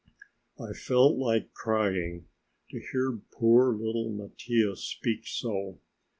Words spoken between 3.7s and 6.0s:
little Mattia speak so.